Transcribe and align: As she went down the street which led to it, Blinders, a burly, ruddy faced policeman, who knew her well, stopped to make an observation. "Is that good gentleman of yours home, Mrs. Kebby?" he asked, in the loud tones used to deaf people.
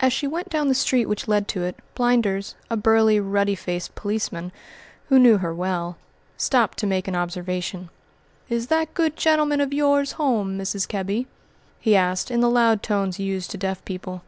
As 0.00 0.12
she 0.12 0.26
went 0.26 0.48
down 0.48 0.66
the 0.66 0.74
street 0.74 1.06
which 1.06 1.28
led 1.28 1.46
to 1.46 1.62
it, 1.62 1.76
Blinders, 1.94 2.56
a 2.68 2.76
burly, 2.76 3.20
ruddy 3.20 3.54
faced 3.54 3.94
policeman, 3.94 4.50
who 5.08 5.16
knew 5.16 5.36
her 5.38 5.54
well, 5.54 5.96
stopped 6.36 6.76
to 6.78 6.88
make 6.88 7.06
an 7.06 7.14
observation. 7.14 7.88
"Is 8.48 8.66
that 8.66 8.94
good 8.94 9.14
gentleman 9.16 9.60
of 9.60 9.72
yours 9.72 10.14
home, 10.18 10.58
Mrs. 10.58 10.88
Kebby?" 10.88 11.28
he 11.78 11.94
asked, 11.94 12.32
in 12.32 12.40
the 12.40 12.50
loud 12.50 12.82
tones 12.82 13.20
used 13.20 13.52
to 13.52 13.58
deaf 13.58 13.84
people. 13.84 14.22